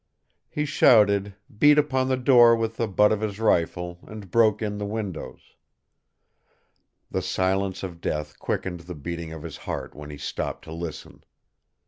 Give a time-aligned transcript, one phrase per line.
[0.49, 4.79] He shouted, beat upon the door with the butt of his rifle and broke in
[4.79, 5.53] the windows.
[7.11, 11.23] The silence of death quickened the beating of his heart when he stopped to listen.